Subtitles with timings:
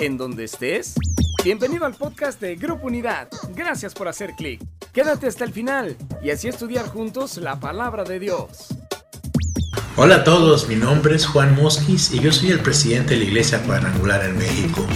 [0.00, 0.94] en donde estés.
[1.44, 3.28] Bienvenido al podcast de Grupo Unidad.
[3.54, 4.60] Gracias por hacer clic.
[4.92, 8.68] Quédate hasta el final y así estudiar juntos la palabra de Dios.
[9.96, 13.26] Hola a todos, mi nombre es Juan Mosquis y yo soy el presidente de la
[13.26, 14.86] Iglesia Cuadrangular en México.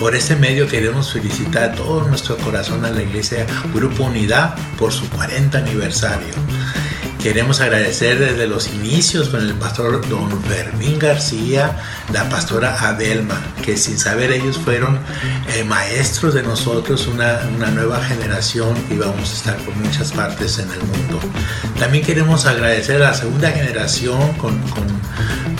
[0.00, 4.92] Por este medio queremos felicitar a todo nuestro corazón a la Iglesia Grupo Unidad por
[4.92, 6.34] su 40 aniversario.
[7.26, 11.76] Queremos agradecer desde los inicios con el pastor don Fermín García,
[12.12, 15.00] la pastora Adelma, que sin saber ellos fueron
[15.52, 20.70] eh, maestros de nosotros, una, nueva generación y vamos a estar por muchas partes en
[20.70, 21.18] el mundo.
[21.80, 24.86] También queremos agradecer a la segunda generación con, con,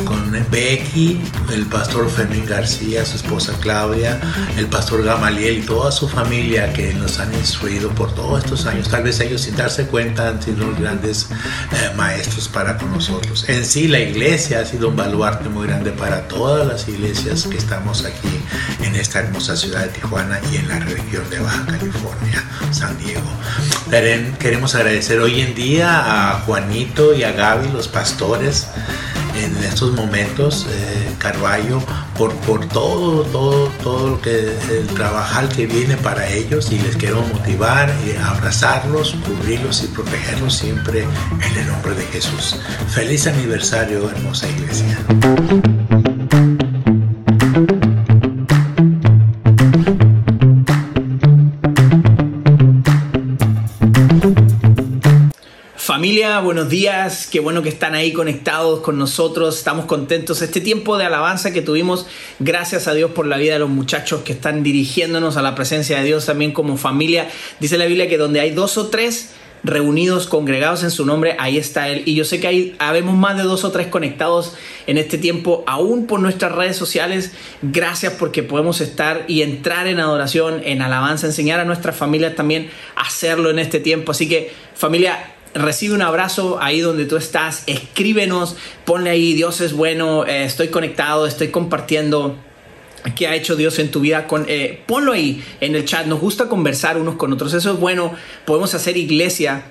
[0.05, 1.21] con Becky,
[1.53, 4.21] el pastor Fermín García, su esposa Claudia,
[4.57, 8.89] el pastor Gamaliel y toda su familia que nos han instruido por todos estos años.
[8.89, 11.27] Tal vez ellos sin darse cuenta han sido grandes
[11.73, 13.49] eh, maestros para con nosotros.
[13.49, 17.57] En sí, la iglesia ha sido un baluarte muy grande para todas las iglesias que
[17.57, 18.41] estamos aquí
[18.83, 23.31] en esta hermosa ciudad de Tijuana y en la región de Baja California, San Diego.
[24.39, 28.69] Queremos agradecer hoy en día a Juanito y a Gaby, los pastores,
[29.37, 31.81] en estos momentos, eh, Carballo,
[32.17, 36.97] por, por todo, todo, todo lo que el trabajar que viene para ellos y les
[36.97, 42.61] quiero motivar y abrazarlos, cubrirlos y protegerlos siempre en el nombre de Jesús.
[42.89, 44.99] Feliz aniversario, hermosa iglesia.
[56.07, 60.41] Familia, buenos días, qué bueno que están ahí conectados con nosotros, estamos contentos.
[60.41, 62.07] Este tiempo de alabanza que tuvimos,
[62.39, 65.99] gracias a Dios por la vida de los muchachos que están dirigiéndonos a la presencia
[65.99, 67.29] de Dios también como familia.
[67.59, 69.31] Dice la Biblia que donde hay dos o tres
[69.65, 72.05] reunidos, congregados en su nombre, ahí está Él.
[72.07, 74.55] Y yo sé que hay, habemos más de dos o tres conectados
[74.87, 77.33] en este tiempo, aún por nuestras redes sociales.
[77.63, 82.71] Gracias porque podemos estar y entrar en adoración, en alabanza, enseñar a nuestras familias también
[82.95, 84.13] a hacerlo en este tiempo.
[84.13, 89.73] Así que familia, recibe un abrazo ahí donde tú estás, escríbenos, ponle ahí, Dios es
[89.73, 92.37] bueno, eh, estoy conectado, estoy compartiendo
[93.15, 94.27] qué ha hecho Dios en tu vida.
[94.27, 97.81] Con, eh, ponlo ahí en el chat, nos gusta conversar unos con otros, eso es
[97.81, 98.15] bueno,
[98.45, 99.65] podemos hacer iglesia.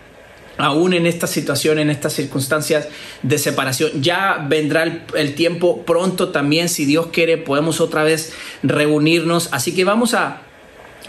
[0.57, 2.87] Aún en esta situación, en estas circunstancias
[3.23, 8.31] de separación, ya vendrá el, el tiempo pronto también, si Dios quiere, podemos otra vez
[8.63, 9.49] reunirnos.
[9.51, 10.44] Así que vamos a,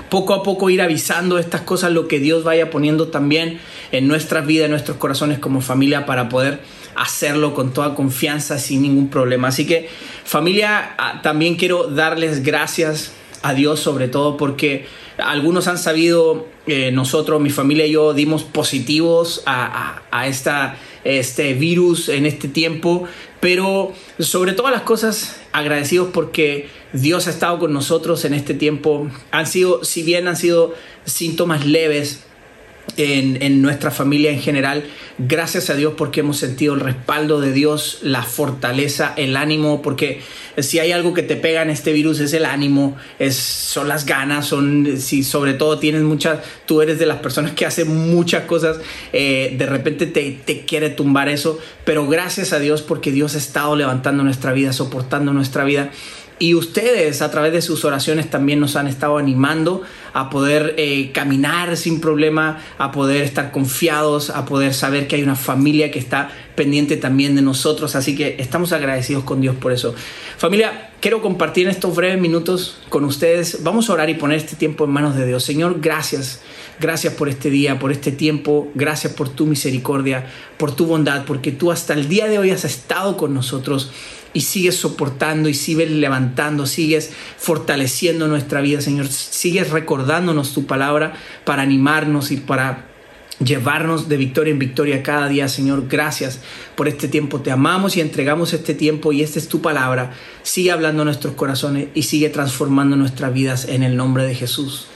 [0.09, 3.61] poco a poco ir avisando estas cosas, lo que Dios vaya poniendo también
[3.93, 6.61] en nuestras vidas, en nuestros corazones como familia para poder
[6.95, 9.49] hacerlo con toda confianza, sin ningún problema.
[9.49, 9.89] Así que
[10.25, 13.12] familia, ah, también quiero darles gracias
[13.43, 14.87] a Dios sobre todo porque
[15.19, 21.55] algunos han sabido, eh, nosotros, mi familia y yo dimos positivos a, a, esta, este
[21.55, 23.05] virus en este tiempo,
[23.41, 29.09] pero sobre todas las cosas agradecidos porque Dios ha estado con nosotros en este tiempo.
[29.31, 30.75] Han sido, si bien han sido
[31.05, 32.26] síntomas leves,
[32.97, 34.85] en, nuestra familia en general.
[35.19, 40.21] Gracias a Dios porque hemos sentido el respaldo de Dios, la fortaleza, el ánimo, porque
[40.59, 44.07] si hay algo que te pega en este virus es el ánimo, es, son las
[44.07, 48.45] ganas, son, si sobre todo tienes muchas, tú eres de las personas que hacen muchas
[48.45, 48.79] cosas,
[49.13, 53.39] eh, de repente te, te quiere tumbar eso, pero gracias a Dios porque Dios ha
[53.39, 55.91] estado levantando nuestra vida, soportando nuestra vida.
[56.39, 59.83] Y ustedes a través de sus oraciones también nos han estado animando
[60.16, 65.22] a poder eh, caminar sin problema, a poder estar confiados, a poder saber que hay
[65.22, 67.94] una familia que está pendiente también de nosotros.
[67.97, 69.94] Así que estamos agradecidos con Dios por eso.
[70.38, 73.62] Familia, quiero compartir en estos breves minutos con ustedes.
[73.62, 75.44] Vamos a orar y poner este tiempo en manos de Dios.
[75.44, 76.41] Señor, gracias.
[76.81, 78.71] Gracias por este día, por este tiempo.
[78.75, 80.25] Gracias por tu misericordia,
[80.56, 83.93] por tu bondad, porque tú hasta el día de hoy has estado con nosotros
[84.37, 89.09] y sigues soportando y sigues levantando, sigues fortaleciendo nuestra vida, Señor.
[89.09, 89.71] Sigues
[90.06, 92.87] recordándonos tu palabra para animarnos y para
[93.44, 95.89] llevarnos de victoria en victoria cada día, Señor.
[95.89, 96.41] Gracias
[96.77, 97.41] por este tiempo.
[97.41, 100.12] Te amamos y entregamos este tiempo y esta es tu palabra.
[100.45, 104.86] Sigue hablando nuestros corazones y sigue transformando nuestras vidas en el nombre de Jesús.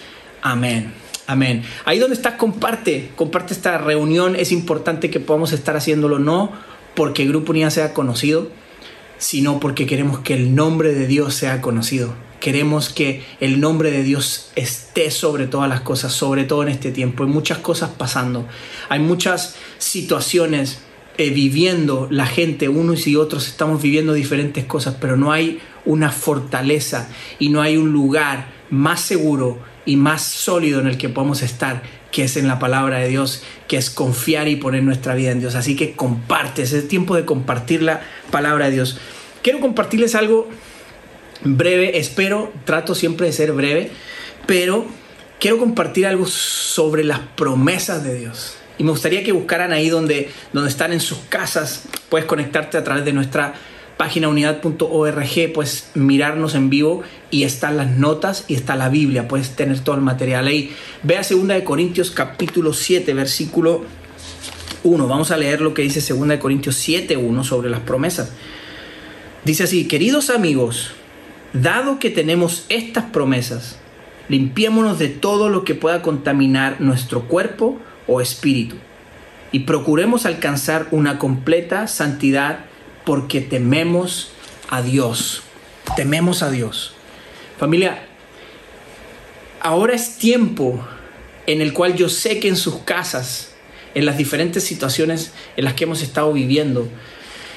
[0.42, 0.92] Amén.
[1.26, 1.64] Amén.
[1.84, 4.36] Ahí donde estás, comparte, comparte esta reunión.
[4.36, 6.52] Es importante que podamos estar haciéndolo no
[6.94, 8.48] porque Grupo Unidad sea conocido,
[9.18, 12.29] sino porque queremos que el nombre de Dios sea conocido.
[12.40, 16.90] Queremos que el nombre de Dios esté sobre todas las cosas, sobre todo en este
[16.90, 17.22] tiempo.
[17.22, 18.48] Hay muchas cosas pasando,
[18.88, 20.80] hay muchas situaciones
[21.18, 26.10] eh, viviendo la gente, unos y otros estamos viviendo diferentes cosas, pero no hay una
[26.12, 31.42] fortaleza y no hay un lugar más seguro y más sólido en el que podamos
[31.42, 35.30] estar, que es en la palabra de Dios, que es confiar y poner nuestra vida
[35.30, 35.56] en Dios.
[35.56, 38.00] Así que comparte, es el tiempo de compartir la
[38.30, 38.98] palabra de Dios.
[39.42, 40.48] Quiero compartirles algo
[41.44, 43.90] breve, espero, trato siempre de ser breve,
[44.46, 44.86] pero
[45.38, 48.56] quiero compartir algo sobre las promesas de Dios.
[48.78, 51.84] Y me gustaría que buscaran ahí donde, donde están en sus casas.
[52.08, 53.54] Puedes conectarte a través de nuestra
[53.98, 59.50] página unidad.org, puedes mirarnos en vivo y están las notas y está la Biblia, puedes
[59.54, 60.74] tener todo el material ahí.
[61.02, 63.84] Ve a 2 de Corintios capítulo 7, versículo
[64.84, 65.06] 1.
[65.06, 68.32] Vamos a leer lo que dice 2 de Corintios 7, 1 sobre las promesas.
[69.44, 70.92] Dice así, queridos amigos,
[71.52, 73.78] dado que tenemos estas promesas,
[74.28, 78.76] limpiémonos de todo lo que pueda contaminar nuestro cuerpo o espíritu
[79.52, 82.66] y procuremos alcanzar una completa santidad
[83.04, 84.30] porque tememos
[84.68, 85.42] a Dios.
[85.96, 86.94] Tememos a Dios.
[87.58, 88.04] Familia,
[89.60, 90.86] ahora es tiempo
[91.46, 93.52] en el cual yo sé que en sus casas,
[93.94, 96.88] en las diferentes situaciones en las que hemos estado viviendo,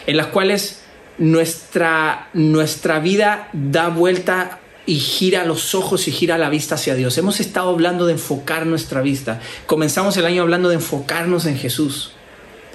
[0.07, 0.82] en las cuales
[1.17, 7.17] nuestra, nuestra vida da vuelta y gira los ojos y gira la vista hacia Dios.
[7.17, 9.39] Hemos estado hablando de enfocar nuestra vista.
[9.65, 12.11] Comenzamos el año hablando de enfocarnos en Jesús,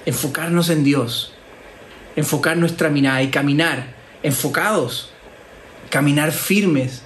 [0.06, 1.32] enfocarnos en Dios,
[2.17, 5.11] enfocar nuestra mirada y caminar enfocados,
[5.91, 7.02] caminar firmes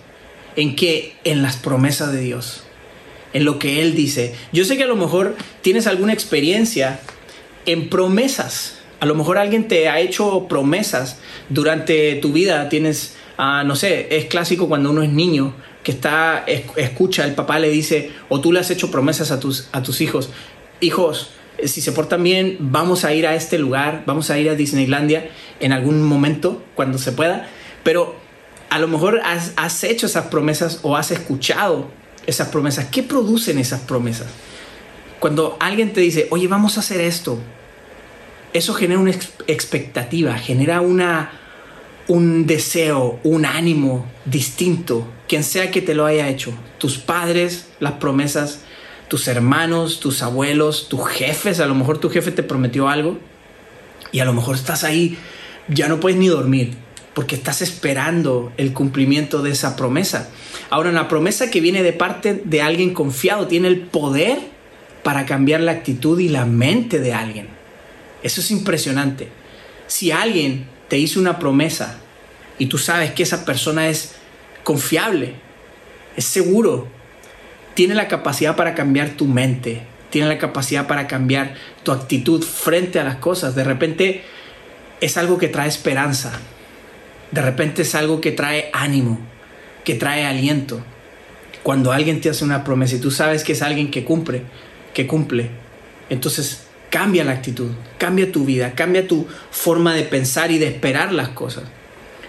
[0.56, 2.62] en que en las promesas de Dios,
[3.32, 4.35] en lo que él dice.
[4.52, 7.00] Yo sé que a lo mejor tienes alguna experiencia
[7.67, 8.78] en promesas.
[9.02, 11.19] A lo mejor alguien te ha hecho promesas
[11.49, 16.44] durante tu vida, tienes Ah, no sé, es clásico cuando uno es niño que está,
[16.76, 20.00] escucha, el papá le dice, o tú le has hecho promesas a tus, a tus
[20.00, 20.31] hijos,
[20.81, 24.49] hijos, eh, si se portan bien, vamos a ir a este lugar, vamos a ir
[24.49, 27.49] a Disneylandia en algún momento, cuando se pueda,
[27.82, 28.14] pero
[28.70, 31.88] a lo mejor has hecho esas promesas o has escuchado
[32.26, 32.87] esas promesas.
[32.93, 34.28] ¿Qué producen esas promesas?
[35.19, 37.40] Cuando alguien te dice, oye, vamos a hacer esto,
[38.52, 39.12] eso genera una
[39.46, 41.32] expectativa, genera una,
[42.08, 47.93] un deseo, un ánimo distinto, quien sea que te lo haya hecho, tus padres, las
[47.93, 48.60] promesas,
[49.08, 53.19] tus hermanos, tus abuelos, tus jefes, a lo mejor tu jefe te prometió algo
[54.10, 55.16] y a lo mejor estás ahí,
[55.69, 56.75] ya no puedes ni dormir
[57.14, 60.31] porque estás esperando el cumplimiento de esa promesa.
[60.70, 64.38] Ahora, una promesa que viene de parte de alguien confiado tiene el poder
[65.02, 67.62] para cambiar la actitud y la mente de alguien.
[68.23, 69.29] Eso es impresionante.
[69.87, 71.99] Si alguien te hizo una promesa
[72.59, 74.15] y tú sabes que esa persona es
[74.63, 75.35] confiable,
[76.17, 76.89] es seguro,
[77.75, 83.01] tiene la capacidad para cambiar tu mente, tiene la capacidad para cambiar tu actitud frente
[83.01, 83.55] a las cosas.
[83.55, 84.23] De repente
[85.01, 86.33] es algo que trae esperanza,
[87.31, 89.19] de repente es algo que trae ánimo,
[89.85, 90.85] que trae aliento.
[91.63, 94.43] Cuando alguien te hace una promesa y tú sabes que es alguien que cumple,
[94.93, 95.51] que cumple,
[96.11, 101.12] entonces Cambia la actitud, cambia tu vida, cambia tu forma de pensar y de esperar
[101.12, 101.65] las cosas.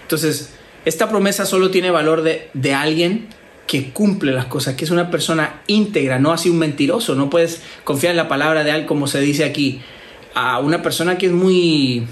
[0.00, 0.54] Entonces,
[0.86, 3.28] esta promesa solo tiene valor de, de alguien
[3.66, 7.14] que cumple las cosas, que es una persona íntegra, no así un mentiroso.
[7.14, 9.82] No puedes confiar en la palabra de alguien, como se dice aquí,
[10.34, 12.06] a una persona que es muy,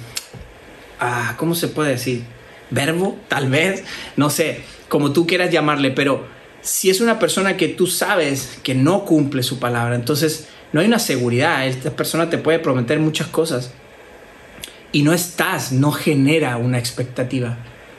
[1.01, 2.23] ah, ¿cómo se puede decir?
[2.71, 3.83] Verbo, tal vez,
[4.17, 6.27] no sé, como tú quieras llamarle, pero
[6.63, 10.87] si es una persona que tú sabes que no cumple su palabra, entonces no hay
[10.87, 11.67] una seguridad.
[11.67, 13.73] Esta persona te puede prometer muchas cosas
[14.93, 17.57] y no estás, no genera una expectativa,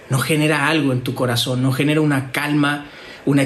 [0.10, 2.86] no genera algo en tu corazón, no genera una calma,
[3.26, 3.46] una,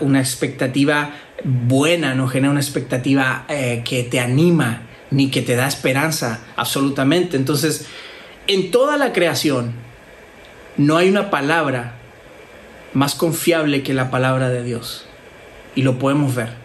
[0.00, 5.66] una expectativa buena, no genera una expectativa eh, que te anima ni que te da
[5.66, 7.36] esperanza, absolutamente.
[7.36, 7.86] Entonces,
[8.46, 9.72] en toda la creación
[10.76, 11.96] no hay una palabra
[12.92, 15.06] más confiable que la palabra de Dios.
[15.74, 16.59] Y lo podemos ver.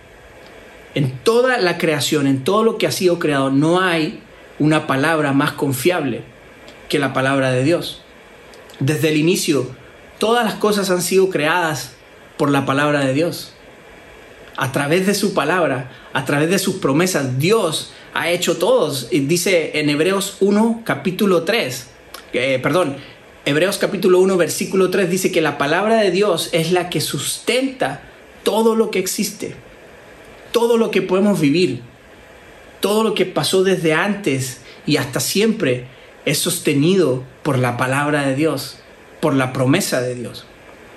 [0.96, 4.22] En toda la creación, en todo lo que ha sido creado, no hay
[4.60, 6.24] una palabra más confiable
[6.88, 8.02] que la palabra de Dios.
[8.80, 9.70] Desde el inicio,
[10.20, 11.92] todas las cosas han sido creadas
[12.38, 13.52] por la palabra de Dios.
[14.56, 19.10] A través de su palabra, a través de sus promesas, Dios ha hecho todos.
[19.12, 21.88] Dice en Hebreos 1, capítulo 3,
[22.32, 22.96] eh, perdón,
[23.44, 28.02] Hebreos capítulo 1, versículo 3 dice que la palabra de Dios es la que sustenta
[28.44, 29.65] todo lo que existe
[30.56, 31.82] todo lo que podemos vivir,
[32.80, 35.84] todo lo que pasó desde antes y hasta siempre
[36.24, 38.78] es sostenido por la palabra de Dios,
[39.20, 40.46] por la promesa de Dios.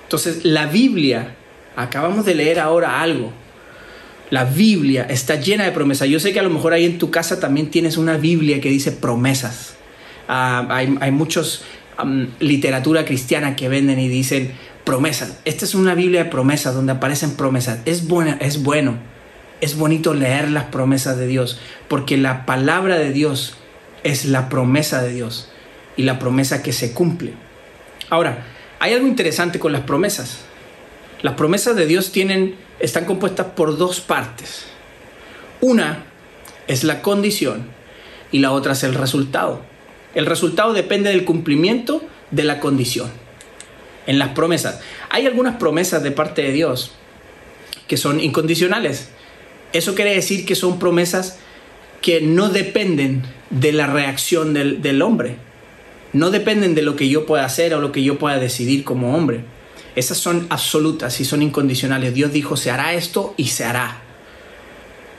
[0.03, 1.35] Entonces, la Biblia,
[1.75, 3.33] acabamos de leer ahora algo.
[4.29, 6.07] La Biblia está llena de promesas.
[6.07, 8.69] Yo sé que a lo mejor ahí en tu casa también tienes una Biblia que
[8.69, 9.73] dice promesas.
[10.29, 11.63] Ah, hay, hay muchos
[12.39, 14.53] literatura cristiana que venden y dicen
[14.85, 15.41] promesas.
[15.43, 17.79] Esta es una Biblia de promesas donde aparecen promesas.
[17.83, 19.18] Es buena, es bueno
[19.61, 23.55] es bonito leer las promesas de Dios, porque la palabra de Dios
[24.03, 25.49] es la promesa de Dios
[25.97, 27.33] y la promesa que se cumple.
[28.09, 28.45] Ahora,
[28.81, 30.37] Hay algo interesante con las promesas.
[31.21, 34.67] Las promesas de Dios tienen, están compuestas por dos partes.
[35.59, 36.05] Una
[36.69, 37.67] es la condición
[38.31, 39.61] y la otra es el resultado.
[40.15, 42.01] El resultado depende del cumplimiento
[42.31, 43.11] de la condición.
[44.07, 44.79] En las promesas.
[45.09, 46.91] Hay algunas promesas de parte de Dios
[47.87, 49.09] que son incondicionales.
[49.73, 51.39] Eso quiere decir que son promesas
[52.01, 55.35] que no dependen de la reacción del, del hombre.
[56.13, 59.15] No dependen de lo que yo pueda hacer o lo que yo pueda decidir como
[59.15, 59.43] hombre.
[59.95, 62.13] Esas son absolutas y son incondicionales.
[62.13, 64.01] Dios dijo, se hará esto y se hará.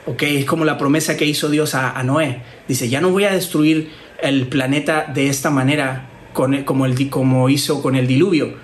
[0.05, 0.23] ¿Ok?
[0.23, 2.41] Es como la promesa que hizo Dios a, Noé.
[2.67, 3.91] Dice, ya no voy a destruir
[4.21, 8.55] el planeta de esta manera como, el, como hizo con el diluvio.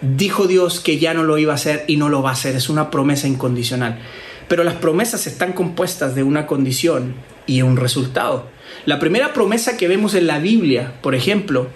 [0.00, 2.54] Dijo Dios que ya no lo iba a hacer y no lo va a hacer.
[2.54, 3.98] Es una promesa incondicional.
[4.48, 7.14] Pero las promesas están compuestas de una condición
[7.46, 8.48] y un resultado.
[8.86, 11.68] La primera promesa que vemos en la Biblia, por ejemplo,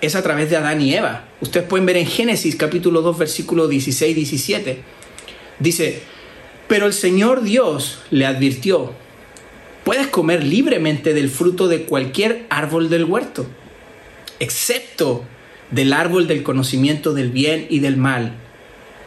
[0.00, 1.24] es a través de Adán y Eva.
[1.40, 4.82] Ustedes pueden ver en Génesis capítulo 2 versículo 16 17.
[5.58, 6.02] Dice,
[6.68, 8.92] pero el Señor Dios le advirtió,
[9.84, 13.46] puedes comer libremente del fruto de cualquier árbol del huerto,
[14.40, 15.24] excepto
[15.70, 18.34] del árbol del conocimiento del bien y del mal.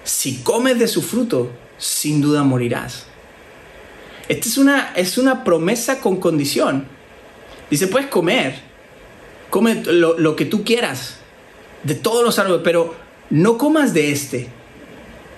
[0.04, 3.09] Si comes de su fruto, sin duda morirás.
[4.30, 6.86] Esta es una, es una promesa con condición.
[7.70, 8.60] Dice, puedes comer,
[9.50, 11.18] come lo, lo que tú quieras,
[11.84, 12.96] de todos los árboles, pero
[13.32, 14.48] no comas de este.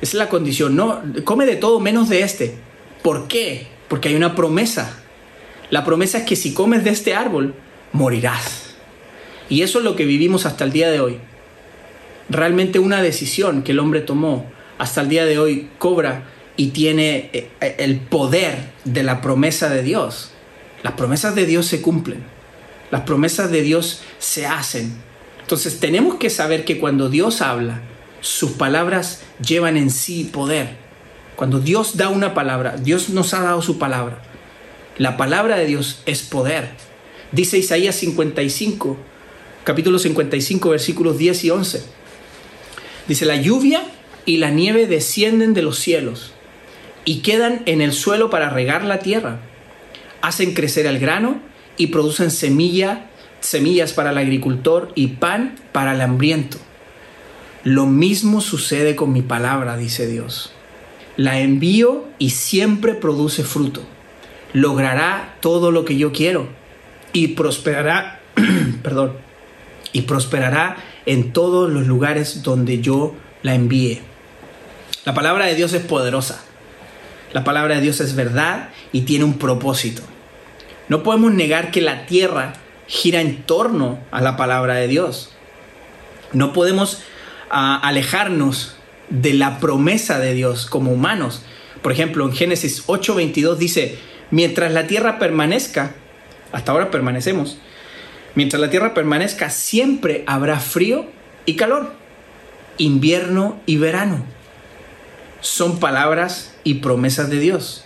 [0.02, 2.56] Esa es la condición, no, come de todo menos de este.
[3.02, 3.68] ¿Por qué?
[3.88, 4.98] Porque hay una promesa.
[5.70, 7.56] La promesa es que si comes de este árbol,
[7.94, 8.76] morirás.
[9.48, 11.20] Y eso es lo que vivimos hasta el día de hoy.
[12.30, 16.24] Realmente una decisión que el hombre tomó hasta el día de hoy cobra
[16.58, 20.32] y tiene eh, eh, el poder de la promesa de Dios.
[20.84, 22.24] Las promesas de Dios se cumplen.
[22.92, 24.94] Las promesas de Dios se hacen.
[25.42, 27.82] Entonces tenemos que saber que cuando Dios habla,
[28.22, 30.76] sus palabras llevan en sí poder.
[31.36, 34.22] Cuando Dios da una palabra, Dios nos ha dado su palabra.
[34.98, 36.70] La palabra de Dios es poder.
[37.32, 38.98] Dice Isaías 55,
[39.64, 41.84] capítulo 55, versículos 10 y 11.
[43.08, 43.84] Dice, la lluvia
[44.26, 46.34] y la nieve descienden de los cielos
[47.06, 49.40] y quedan en el suelo para regar la tierra.
[50.22, 51.40] Hacen crecer el grano
[51.78, 53.08] y producen semilla,
[53.40, 56.58] semillas para el agricultor y pan para el hambriento.
[57.64, 60.52] Lo mismo sucede con mi palabra, dice Dios.
[61.18, 63.82] La envío y siempre produce fruto.
[64.54, 66.48] Logrará todo lo que yo quiero
[67.14, 68.20] y prosperará,
[68.84, 69.14] perdón,
[69.94, 74.02] y prosperará en todos los lugares donde yo la envíe.
[75.06, 76.44] La palabra de Dios es poderosa.
[77.34, 80.02] La palabra de Dios es verdad y tiene un propósito.
[80.90, 82.54] No podemos negar que la tierra
[82.88, 85.32] gira en torno a la palabra de Dios.
[86.34, 87.02] No podemos
[87.50, 88.76] a alejarnos
[89.10, 91.44] de la promesa de Dios como humanos.
[91.82, 93.98] Por ejemplo, en Génesis 8:22 dice,
[94.30, 95.94] mientras la tierra permanezca,
[96.52, 97.58] hasta ahora permanecemos,
[98.36, 101.06] mientras la tierra permanezca, siempre habrá frío
[101.46, 101.94] y calor,
[102.78, 104.24] invierno y verano.
[105.42, 107.86] Son palabras y promesas de Dios.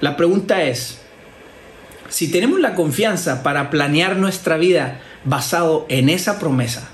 [0.00, 0.98] La pregunta es,
[2.08, 6.88] si tenemos la confianza para planear nuestra vida basado en esa promesa,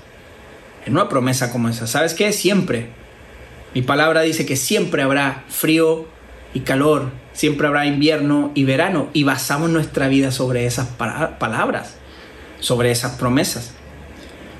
[0.85, 1.87] en una promesa como esa.
[1.87, 2.33] ¿Sabes qué?
[2.33, 2.89] Siempre.
[3.73, 6.07] Mi palabra dice que siempre habrá frío
[6.53, 11.95] y calor, siempre habrá invierno y verano y basamos nuestra vida sobre esas palabras,
[12.59, 13.71] sobre esas promesas.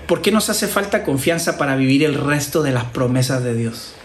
[0.07, 3.95] ¿Por qué nos hace falta confianza para vivir el resto de las promesas de Dios?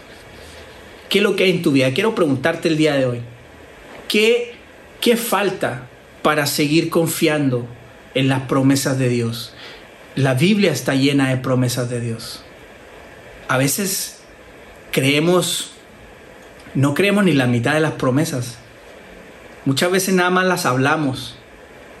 [1.11, 1.91] ¿Qué es lo que hay en tu vida?
[1.91, 3.19] Quiero preguntarte el día de hoy.
[4.07, 4.53] ¿Qué,
[5.01, 5.89] qué falta
[6.21, 7.67] para seguir confiando
[8.15, 9.53] en las promesas de Dios?
[10.15, 12.43] La Biblia está llena de promesas de Dios.
[13.49, 14.21] A veces
[14.93, 15.71] creemos,
[16.75, 18.57] no creemos ni la mitad de las promesas.
[19.65, 21.35] Muchas veces nada más las hablamos,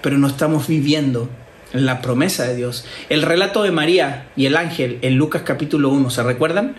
[0.01, 1.29] pero no estamos viviendo
[1.73, 2.85] la promesa de Dios.
[3.09, 6.77] El relato de María y el ángel en Lucas capítulo 1, ¿se recuerdan?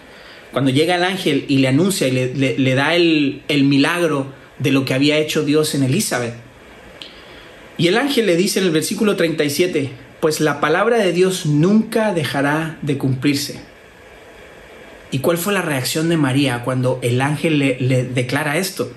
[0.52, 4.26] Cuando llega el ángel y le anuncia y le, da el, milagro
[4.58, 6.34] de lo que había hecho Dios en Elizabeth.
[7.78, 9.90] Y el ángel le dice en el versículo 37,
[10.20, 13.60] pues la palabra de Dios nunca dejará de cumplirse.
[15.10, 18.92] ¿Y cuál fue la reacción de María cuando el ángel le, declara esto?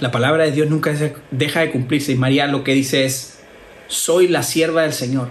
[0.00, 0.94] La palabra de Dios nunca
[1.30, 3.38] deja de cumplirse y María lo que dice es,
[3.86, 5.30] soy la sierva del Señor,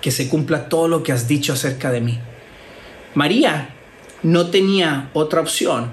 [0.00, 2.18] que se cumpla todo lo que has dicho acerca de mí.
[3.14, 3.73] María
[4.24, 5.90] no tenía otra opción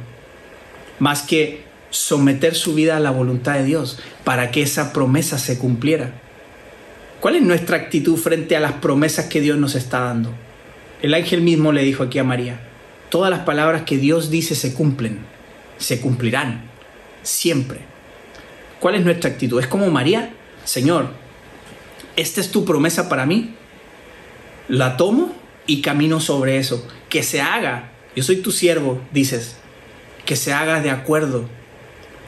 [0.99, 5.59] más que someter su vida a la voluntad de Dios para que esa promesa se
[5.59, 6.13] cumpliera.
[7.19, 10.33] ¿Cuál es nuestra actitud frente a las promesas que Dios nos está dando?
[11.01, 12.59] El ángel mismo le dijo aquí a María,
[13.09, 15.19] todas las palabras que Dios dice se cumplen,
[15.77, 16.63] se cumplirán,
[17.23, 17.79] siempre.
[18.79, 19.59] ¿Cuál es nuestra actitud?
[19.59, 20.33] Es como María,
[20.63, 21.09] Señor,
[22.15, 23.55] esta es tu promesa para mí,
[24.69, 25.35] la tomo
[25.67, 29.57] y camino sobre eso, que se haga, yo soy tu siervo, dices,
[30.25, 31.45] que se haga de acuerdo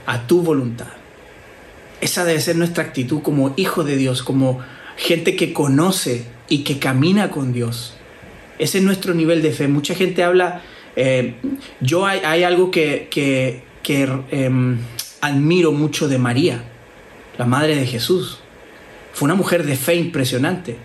[0.06, 0.88] a tu voluntad.
[2.02, 4.60] Esa debe ser nuestra actitud como hijo de Dios, como
[4.98, 7.96] gente que conoce y que camina con Dios.
[8.60, 9.68] Ese es nuestro nivel de fe.
[9.68, 10.62] Mucha gente habla,
[10.96, 11.36] eh,
[11.80, 13.62] yo hay, algo que, que,
[14.32, 14.78] em,
[15.22, 16.64] admiro mucho de María,
[17.38, 18.40] la madre de Jesús.
[19.14, 20.78] Fue una mujer de fe impresionante.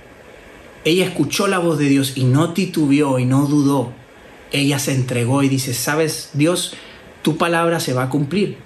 [0.85, 3.93] Ella escuchó la voz de Dios y no titubeó y no dudó.
[4.53, 6.75] Ella se entregó y dice, sabes, Dios,
[7.23, 8.57] tu palabra se va a cumplir.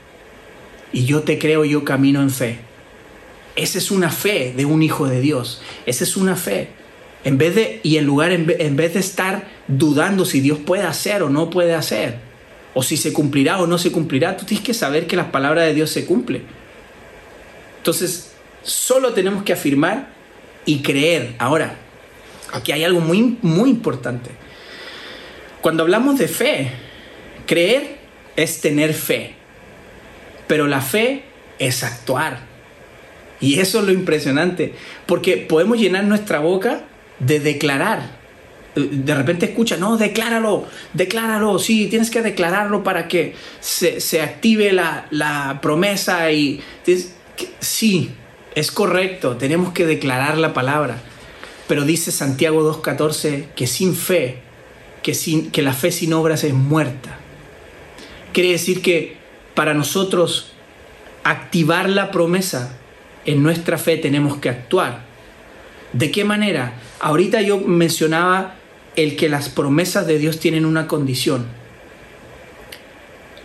[0.93, 2.59] Y yo te creo, yo camino en fe.
[3.57, 5.63] Esa es una fe de un hijo de Dios.
[5.87, 6.69] Esa es una fe.
[7.25, 11.23] En vez de, y en lugar, en vez de estar dudando si Dios puede hacer
[11.23, 12.19] o no puede hacer,
[12.75, 15.63] o si se cumplirá o no se cumplirá, tú tienes que saber que la palabra
[15.63, 16.43] de Dios se cumple.
[17.79, 20.09] Entonces, solo tenemos que afirmar
[20.65, 21.35] y creer.
[21.39, 21.77] Ahora,
[22.53, 24.31] aquí hay algo muy, muy importante.
[25.63, 26.73] Cuando hablamos de fe,
[27.47, 27.97] creer
[28.35, 29.35] es tener fe,
[30.49, 31.23] pero la fe
[31.61, 32.41] es actuar.
[33.41, 34.75] Y eso es lo impresionante,
[35.07, 36.83] porque podemos llenar nuestra boca
[37.21, 38.21] de declarar.
[38.75, 45.59] De repente escucha, no, decláralo, decláralo, sí, tienes que declararlo para que se, active la,
[45.63, 46.61] promesa y...
[47.61, 48.11] sí,
[48.57, 50.99] es correcto, tenemos que declarar la palabra.
[51.69, 54.42] Pero dice Santiago 2.14 que sin fe,
[55.03, 57.19] que, sin, que la fe sin obras es muerta.
[58.33, 59.17] Quiere decir que
[59.55, 60.53] para nosotros
[61.25, 62.79] activar la promesa
[63.25, 65.05] en nuestra fe tenemos que actuar.
[65.93, 66.75] ¿De qué manera?
[67.01, 68.55] Ahorita yo mencionaba
[68.97, 71.47] el que las promesas de Dios tienen una condición.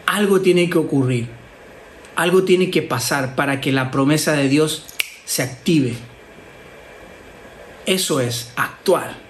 [0.05, 1.27] Algo tiene que ocurrir.
[2.15, 4.85] Algo tiene que pasar para que la promesa de Dios
[5.25, 5.93] se active.
[7.85, 9.26] Eso es actuar.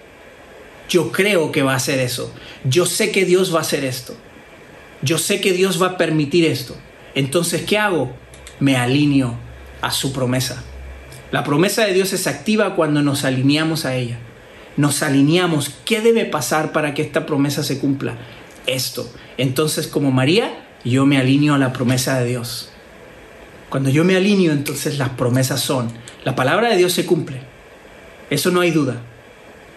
[0.90, 2.34] Yo creo que va a ser eso.
[2.64, 4.16] Yo sé que Dios va a hacer esto.
[5.02, 6.76] Yo sé que Dios va a permitir esto.
[7.14, 8.14] Entonces, ¿qué hago?
[8.60, 9.38] Me alineo
[9.82, 10.64] a su promesa.
[11.32, 14.18] La promesa de Dios es activa cuando nos alineamos a ella.
[14.78, 15.72] Nos alineamos.
[15.86, 18.18] ¿Qué debe pasar para que esta promesa se cumpla?
[18.66, 19.12] Esto.
[19.38, 22.70] Entonces, como María, yo me alineo a la promesa de Dios.
[23.70, 25.92] Cuando yo me alineo, entonces las promesas son.
[26.24, 27.42] La palabra de Dios se cumple.
[28.30, 29.02] Eso no hay duda.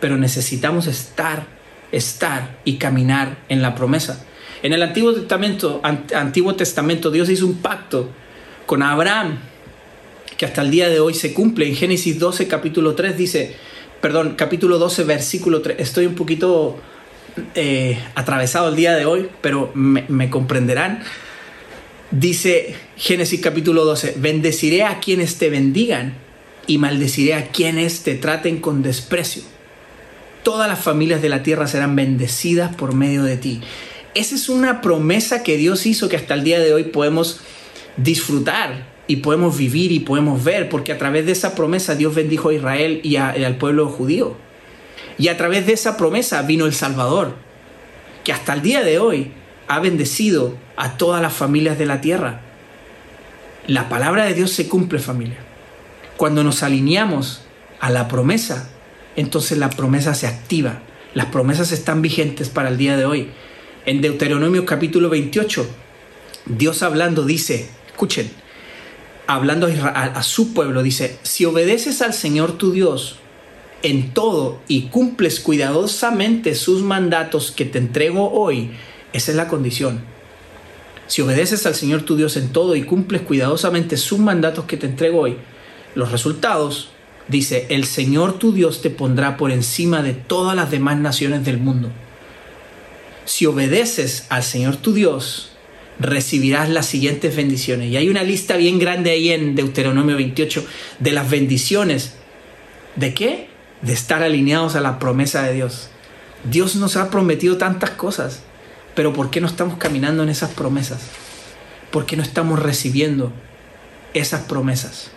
[0.00, 1.46] Pero necesitamos estar,
[1.92, 4.24] estar y caminar en la promesa.
[4.62, 5.80] En el Antiguo Testamento,
[6.14, 8.10] Antiguo Dios hizo un pacto
[8.66, 9.38] con Abraham
[10.36, 11.66] que hasta el día de hoy se cumple.
[11.66, 13.56] En Génesis 12, capítulo 3 dice,
[14.00, 16.78] perdón, capítulo 12, versículo 3, estoy un poquito
[17.54, 21.02] eh, atravesado el día de hoy, pero me, me comprenderán.
[22.10, 26.14] Dice Génesis capítulo 12, bendeciré a quienes te bendigan
[26.66, 29.42] y maldeciré a quienes te traten con desprecio.
[30.42, 33.60] Todas las familias de la tierra serán bendecidas por medio de ti.
[34.14, 37.40] Esa es una promesa que Dios hizo que hasta el día de hoy podemos
[37.96, 42.48] disfrutar y podemos vivir y podemos ver, porque a través de esa promesa Dios bendijo
[42.48, 44.36] a Israel y, al pueblo judío.
[45.18, 47.34] Y a través de esa promesa vino el Salvador,
[48.24, 49.32] que hasta el día de hoy
[49.68, 52.40] ha bendecido a todas las familias de la tierra.
[53.66, 55.38] La palabra de Dios se cumple familia.
[56.16, 57.42] Cuando nos alineamos
[57.80, 58.70] a la promesa,
[59.16, 60.82] entonces la promesa se activa.
[61.14, 63.28] Las promesas están vigentes para el día de hoy.
[63.86, 65.66] En Deuteronomio capítulo 28,
[66.46, 68.30] Dios hablando dice, escuchen,
[69.26, 73.18] hablando a, su pueblo, dice, si obedeces al Señor tu Dios
[73.82, 78.70] en todo y cumples cuidadosamente sus mandatos que te entrego hoy,
[79.12, 80.02] esa es la condición.
[81.06, 84.86] Si obedeces al Señor tu Dios en todo y cumples cuidadosamente sus mandatos que te
[84.86, 85.36] entrego hoy,
[85.94, 86.90] los resultados,
[87.30, 91.58] dice, el Señor tu Dios te pondrá por encima de todas las demás naciones del
[91.58, 91.90] mundo.
[93.24, 95.52] Si obedeces al Señor tu Dios,
[96.00, 97.90] recibirás las siguientes bendiciones.
[97.90, 100.66] Y hay una lista bien grande ahí en Deuteronomio 28
[100.98, 102.14] de las bendiciones.
[102.96, 103.48] ¿De qué?
[103.82, 105.90] De estar alineados a la promesa de Dios.
[106.50, 108.40] Dios nos ha prometido tantas cosas,
[108.94, 111.02] pero ¿por qué no estamos caminando en esas promesas?
[111.90, 113.32] ¿Por qué no estamos recibiendo
[114.14, 115.10] esas promesas?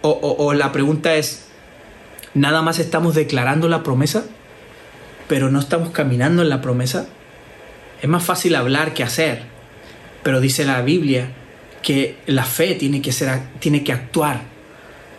[0.00, 1.46] O, la pregunta es,
[2.34, 4.24] ¿nada más estamos declarando la promesa,
[5.28, 7.06] pero no estamos caminando en la promesa?
[8.00, 9.42] Es más fácil hablar que hacer,
[10.22, 11.28] pero dice la Biblia
[11.82, 14.42] que la fe tiene que, ser, tiene que actuar.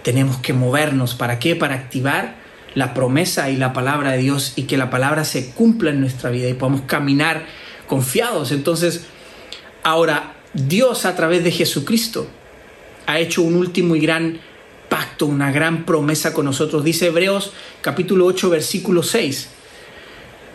[0.01, 1.13] Tenemos que movernos.
[1.13, 1.55] ¿Para qué?
[1.55, 2.35] Para activar
[2.73, 6.29] la promesa y la palabra de Dios y que la palabra se cumpla en nuestra
[6.29, 7.45] vida y podamos caminar
[7.87, 8.51] confiados.
[8.51, 9.05] Entonces,
[9.83, 12.27] ahora Dios a través de Jesucristo
[13.05, 14.39] ha hecho un último y gran
[14.89, 16.83] pacto, una gran promesa con nosotros.
[16.83, 19.49] Dice Hebreos capítulo 8 versículo 6.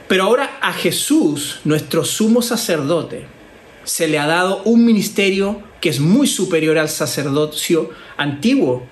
[0.09, 3.27] Pero ahora a Jesús, nuestro sumo sacerdote,
[3.85, 8.87] se le ha dado un ministerio que es muy superior al sacerdocio antiguo,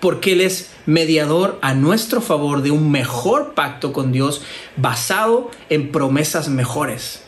[0.00, 4.42] porque Él es mediador a nuestro favor de un mejor pacto con Dios
[4.76, 7.22] basado en promesas mejores.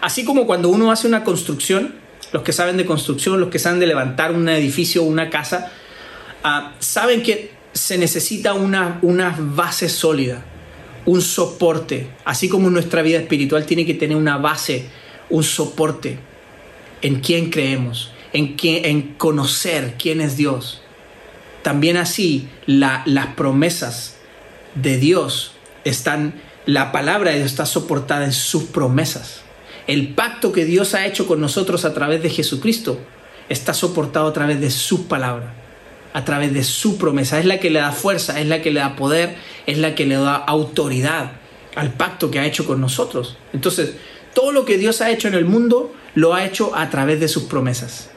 [0.00, 1.94] Así como cuando uno hace una construcción,
[2.34, 5.70] los que saben de construcción, los que saben de levantar un edificio o una casa,
[6.42, 10.44] ah, saben que se necesita una, una base sólida,
[11.06, 14.86] un soporte, así como nuestra vida espiritual tiene que tener una base,
[15.30, 16.18] un soporte
[17.02, 20.82] en quién creemos, en, en conocer quién es Dios.
[21.62, 24.16] También así las promesas
[24.74, 25.52] de Dios
[25.84, 26.34] están,
[26.66, 29.43] la palabra de Dios está soportada en sus promesas.
[29.86, 32.98] El pacto que Dios ha hecho con nosotros a través de Jesucristo
[33.48, 35.54] está soportado a través de su palabra,
[36.12, 37.38] a través de su promesa.
[37.38, 40.06] Es la que le da fuerza, es la que le da poder, es la que
[40.06, 41.32] le da autoridad
[41.74, 43.36] al pacto que ha hecho con nosotros.
[43.52, 43.94] Entonces,
[44.32, 47.28] todo lo que Dios ha hecho en el mundo lo ha hecho a través de
[47.28, 48.10] sus promesas.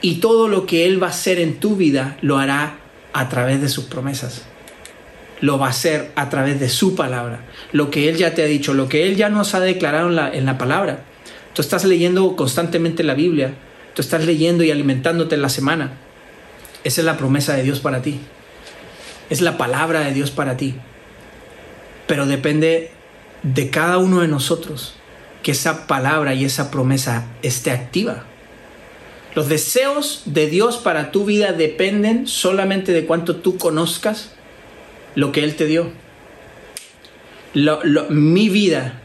[0.00, 2.78] Y todo lo que Él va a hacer en tu vida lo hará
[3.12, 4.42] a través de sus promesas.
[5.44, 7.44] Lo va a hacer a través de su palabra.
[7.72, 10.16] Lo que Él ya te ha dicho, lo que Él ya nos ha declarado en
[10.16, 11.00] la, en la palabra.
[11.52, 13.52] Tú estás leyendo constantemente la Biblia.
[13.94, 15.98] Tú estás leyendo y alimentándote en la semana.
[16.82, 18.20] Esa es la promesa de Dios para ti.
[19.28, 20.76] Es la palabra de Dios para ti.
[22.06, 22.90] Pero depende
[23.42, 24.94] de cada uno de nosotros
[25.42, 28.24] que esa palabra y esa promesa esté activa.
[29.34, 34.30] Los deseos de Dios para tu vida dependen solamente de cuánto tú conozcas
[35.14, 35.90] lo que Él te dio.
[38.10, 39.00] mi vida,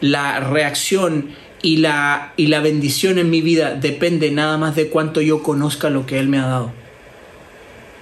[0.00, 1.30] la reacción
[1.62, 5.90] y la, y la bendición en mi vida depende nada más de cuánto yo conozca
[5.90, 6.72] lo que Él me ha dado.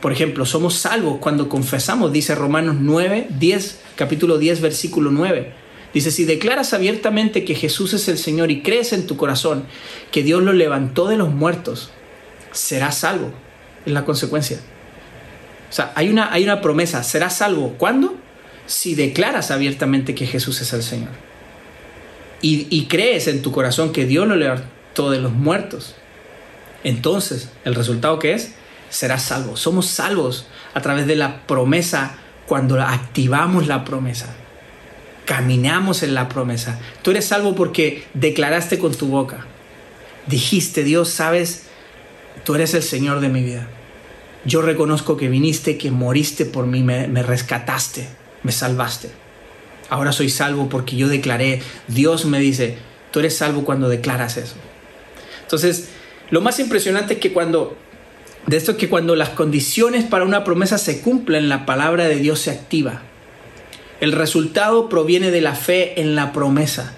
[0.01, 5.53] Por ejemplo, somos salvos cuando confesamos, dice Romanos 9, 10, capítulo 10, versículo 9.
[5.93, 9.65] Dice, si declaras abiertamente que Jesús es el Señor y crees en tu corazón
[10.11, 11.91] que Dios lo levantó de los muertos,
[12.53, 13.33] serás salvo.
[13.85, 14.61] Es la consecuencia.
[15.71, 17.77] O sea, hay una, hay una promesa, serás salvo.
[17.79, 18.17] ¿Cuándo?
[18.67, 21.11] Si declaras abiertamente que Jesús es el Señor.
[22.43, 25.95] Y, y crees en tu corazón que Dios lo levantó de los muertos.
[26.83, 28.55] Entonces, el resultado que es,
[28.89, 29.57] serás salvo.
[29.57, 34.35] Somos salvos a través de la promesa cuando activamos la promesa
[35.31, 36.81] caminamos en la promesa.
[37.03, 39.47] Tú eres salvo porque declaraste con tu boca.
[40.27, 41.67] Dijiste, Dios, sabes,
[42.43, 43.69] tú eres el Señor de mi vida.
[44.45, 48.09] Yo reconozco que viniste, que moriste por mí, me, rescataste,
[48.43, 49.11] me salvaste.
[49.91, 51.61] Ahora soy salvo porque yo declaré.
[51.89, 52.79] Dios me dice,
[53.11, 54.55] tú eres salvo cuando declaras eso.
[55.43, 55.91] Entonces,
[56.31, 57.77] lo más impresionante es que cuando,
[58.47, 62.17] de esto es que cuando las condiciones para una promesa se cumplen, la palabra de
[62.17, 63.03] Dios se activa.
[64.01, 66.95] El resultado proviene de la fe en la promesa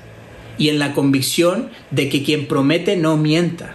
[0.58, 3.74] y en la convicción de que quien promete no mienta.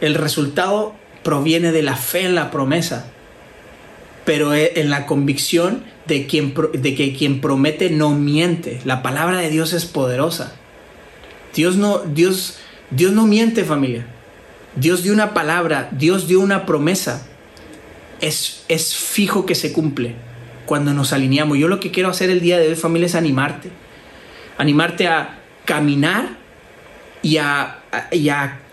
[0.00, 3.06] El resultado proviene de la fe en la promesa,
[4.24, 8.80] pero e, en la convicción de, quien, de que quien promete no miente.
[8.84, 10.54] La palabra de Dios es poderosa.
[11.54, 12.58] Dios no, Dios,
[12.90, 14.06] Dios no miente familia.
[14.76, 17.26] Dios dio una palabra, Dios dio una promesa.
[18.20, 20.14] Es, es fijo que se cumple
[20.66, 21.58] cuando nos alineamos.
[21.58, 23.70] Yo lo que quiero hacer el día de hoy, familia, es animarte.
[24.58, 26.36] Animarte a caminar
[27.22, 27.80] y a,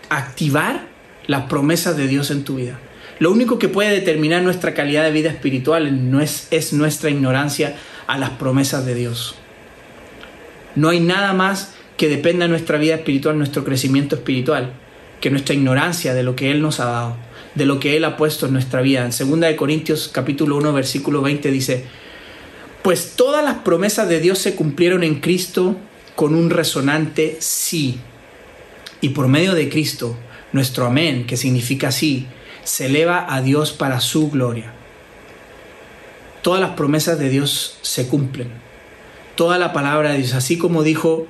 [0.08, 0.86] activar
[1.26, 2.78] la promesa de Dios en tu vida.
[3.18, 7.76] Lo único que puede determinar nuestra calidad de vida espiritual no es, es nuestra ignorancia
[8.06, 9.34] a las promesas de Dios.
[10.74, 14.72] No hay nada más que dependa de nuestra vida espiritual, nuestro crecimiento espiritual,
[15.20, 18.16] que nuestra ignorancia de lo que Él nos ha dado de lo que Él ha
[18.16, 19.04] puesto en nuestra vida.
[19.04, 21.84] En 2 Corintios capítulo 1 versículo 20 dice,
[22.82, 25.76] pues todas las promesas de Dios se cumplieron en Cristo
[26.14, 27.98] con un resonante sí.
[29.00, 30.16] Y por medio de Cristo,
[30.56, 32.26] nuestro amén, que significa sí,
[32.64, 34.72] se eleva a Dios para su gloria.
[36.42, 38.48] Todas las promesas de Dios se cumplen.
[39.36, 41.26] Toda la palabra de Dios, así como dijo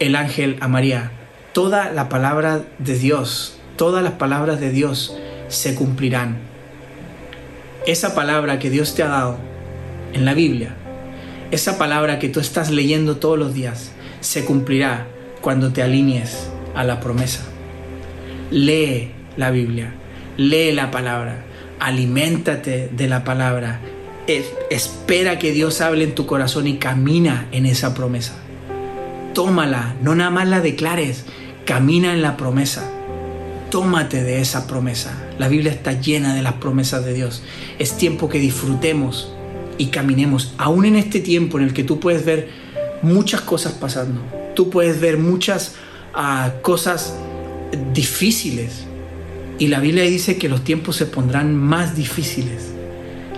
[0.00, 1.12] el ángel a María,
[1.52, 5.16] toda la palabra de Dios, todas las palabras de Dios
[5.48, 6.38] se cumplirán.
[7.86, 9.38] Esa palabra que Dios te ha dado
[10.12, 10.74] en la Biblia,
[11.50, 15.06] esa palabra que tú estás leyendo todos los días, se cumplirá
[15.40, 17.53] cuando te alinees a la promesa.
[18.54, 19.92] Lee la Biblia,
[20.36, 21.44] lee la palabra,
[21.80, 23.80] aliméntate de la palabra
[24.70, 28.34] espera que Dios hable en tu corazón y camina en esa promesa.
[29.34, 31.24] Tómala, no nada más la declares,
[31.64, 32.90] camina en la promesa.
[33.70, 35.12] Tómate de esa promesa.
[35.38, 37.42] La Biblia está llena de las promesas de Dios.
[37.78, 39.34] Es tiempo que disfrutemos
[39.76, 42.48] y caminemos, aún en este tiempo en el que tú puedes ver
[43.02, 44.20] muchas cosas pasando.
[44.54, 45.74] Tú puedes ver muchas
[46.14, 47.18] ah, cosas
[47.92, 48.84] difíciles.
[49.58, 52.72] Y la Biblia dice que los tiempos se pondrán más difíciles.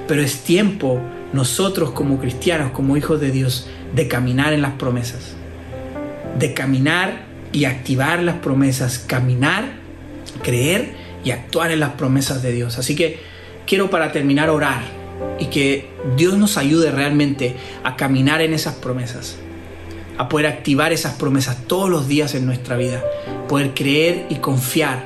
[0.08, 1.00] Pero es tiempo
[1.32, 5.34] nosotros como cristianos, como hijos de Dios, de caminar en las promesas.
[6.38, 8.98] De caminar y activar las promesas.
[8.98, 9.64] Caminar,
[10.42, 10.94] creer
[11.24, 12.78] y actuar en las promesas de Dios.
[12.78, 13.18] Así que
[13.66, 14.82] quiero para terminar orar
[15.38, 19.36] y que Dios nos ayude realmente a caminar en esas promesas.
[20.18, 23.02] A poder activar esas promesas todos los días en nuestra vida.
[23.48, 25.04] Poder creer y confiar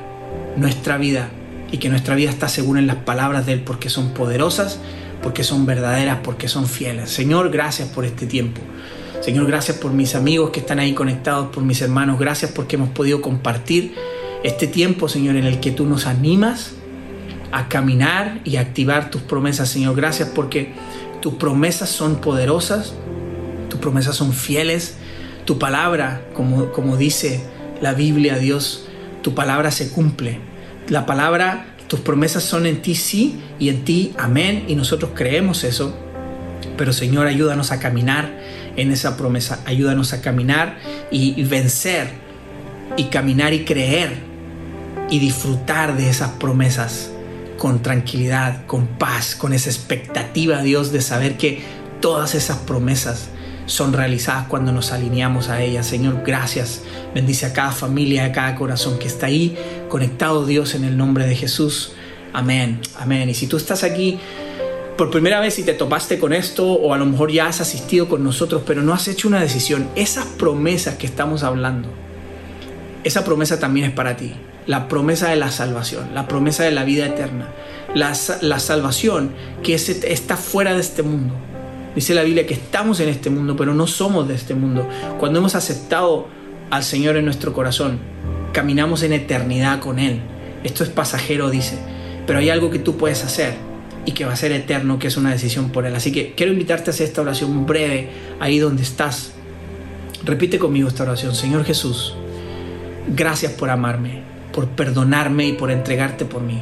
[0.57, 1.29] nuestra vida
[1.71, 4.79] y que nuestra vida está segura en las palabras de Él porque son poderosas,
[5.23, 7.09] porque son verdaderas, porque son fieles.
[7.09, 8.61] Señor, gracias por este tiempo.
[9.21, 12.19] Señor, gracias por mis amigos que están ahí conectados, por mis hermanos.
[12.19, 13.93] Gracias porque hemos podido compartir
[14.43, 16.73] este tiempo, Señor, en el que tú nos animas
[17.51, 19.95] a caminar y activar tus promesas, Señor.
[19.95, 20.73] Gracias porque
[21.21, 22.93] tus promesas son poderosas,
[23.69, 24.97] tus promesas son fieles,
[25.45, 27.41] tu palabra, como, como dice
[27.81, 28.85] la Biblia, Dios,
[29.21, 30.51] tu palabra se cumple
[30.87, 35.63] la palabra, tus promesas son en ti sí y en ti amén y nosotros creemos
[35.63, 35.95] eso.
[36.77, 38.29] Pero Señor, ayúdanos a caminar
[38.75, 40.79] en esa promesa, ayúdanos a caminar
[41.11, 42.09] y, vencer
[42.97, 44.11] y caminar y creer
[45.09, 47.11] y disfrutar de esas promesas
[47.57, 51.61] con tranquilidad, con paz, con esa expectativa, Dios, de saber que
[52.01, 53.29] todas esas promesas
[53.71, 55.87] son realizadas cuando nos alineamos a ellas.
[55.87, 56.81] Señor, gracias.
[57.15, 59.57] Bendice a cada familia, a cada corazón que está ahí
[59.87, 61.93] conectado, Dios, en el nombre de Jesús.
[62.33, 63.29] Amén, amén.
[63.29, 64.19] Y si tú estás aquí
[64.97, 68.09] por primera vez y te topaste con esto, o a lo mejor ya has asistido
[68.09, 71.87] con nosotros, pero no has hecho una decisión, esas promesas que estamos hablando,
[73.05, 74.33] esa promesa también es para ti.
[74.67, 77.47] La promesa de la salvación, la promesa de la vida eterna,
[77.95, 79.31] la, la salvación
[79.63, 81.33] que está fuera de este mundo
[81.95, 84.87] Dice la Biblia que estamos en este mundo, pero no somos de este mundo.
[85.19, 86.27] Cuando hemos aceptado
[86.69, 87.99] al Señor en nuestro corazón,
[88.53, 90.21] caminamos en eternidad con Él.
[90.63, 91.77] Esto es pasajero, dice.
[92.25, 93.55] Pero hay algo que tú puedes hacer
[94.05, 95.93] y que va a ser eterno, que es una decisión por Él.
[95.93, 99.33] Así que quiero invitarte a hacer esta oración breve ahí donde estás.
[100.23, 101.35] Repite conmigo esta oración.
[101.35, 102.15] Señor Jesús,
[103.13, 104.21] gracias por amarme,
[104.53, 106.61] por perdonarme y por entregarte por mí.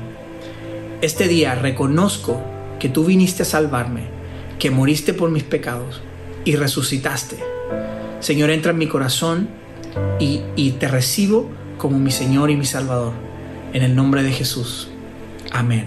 [1.01, 2.41] Este día reconozco
[2.79, 4.18] que tú viniste a salvarme
[4.59, 6.01] que moriste por mis pecados
[6.45, 7.37] y resucitaste.
[8.19, 9.49] Señor, entra en mi corazón
[10.19, 13.13] y, te recibo como mi Señor y mi Salvador.
[13.73, 14.89] En el nombre de Jesús.
[15.51, 15.85] Amén.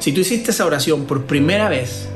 [0.00, 2.08] Si tú hiciste esa oración por primera vez,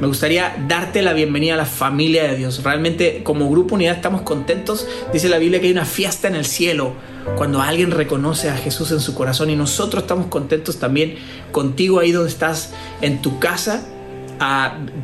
[0.00, 2.62] me gustaría darte la bienvenida a la familia de Dios.
[2.64, 4.88] Realmente como grupo unidad estamos contentos.
[5.12, 6.94] Dice la Biblia que hay una fiesta en el cielo
[7.36, 11.16] cuando alguien reconoce a Jesús en su corazón y nosotros estamos contentos también
[11.52, 13.86] contigo ahí donde estás en tu casa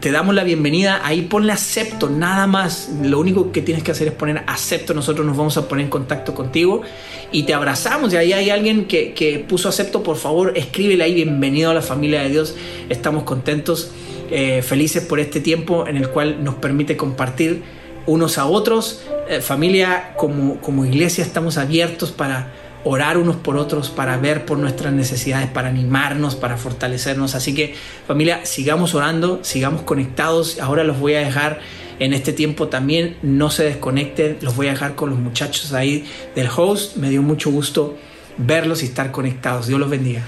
[0.00, 2.90] te damos la bienvenida, ahí ponle acepto, nada más.
[3.02, 5.90] Lo único que tienes que hacer es poner acepto, nosotros nos vamos a poner en
[5.90, 6.82] contacto contigo
[7.30, 8.12] y te abrazamos.
[8.12, 11.82] Y ahí hay alguien que, que puso acepto, por favor, escríbele ahí, bienvenido a la
[11.82, 12.56] familia de Dios.
[12.88, 13.90] Estamos contentos,
[14.30, 17.62] eh, felices por este tiempo en el cual nos permite compartir
[18.06, 19.02] unos a otros.
[19.28, 22.52] Eh, familia, como, como iglesia estamos abiertos para
[22.84, 27.34] orar unos por otros, para ver por nuestras necesidades, para animarnos, para fortalecernos.
[27.34, 27.74] Así que
[28.06, 30.58] familia, sigamos orando, sigamos conectados.
[30.60, 31.60] Ahora los voy a dejar
[31.98, 36.06] en este tiempo también, no se desconecten, los voy a dejar con los muchachos ahí
[36.34, 36.96] del host.
[36.96, 37.96] Me dio mucho gusto
[38.36, 39.66] verlos y estar conectados.
[39.66, 40.22] Dios los bendiga.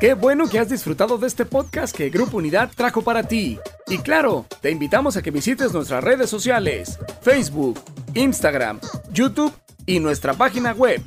[0.00, 3.58] Qué bueno que has disfrutado de este podcast que Grupo Unidad trajo para ti.
[3.86, 7.80] Y claro, te invitamos a que visites nuestras redes sociales, Facebook,
[8.14, 8.80] Instagram,
[9.12, 9.52] YouTube
[9.86, 11.00] y nuestra página web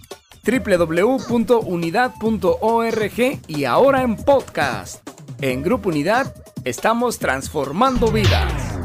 [0.46, 5.08] www.unidad.org y ahora en podcast.
[5.42, 8.78] En Grupo Unidad estamos transformando vidas.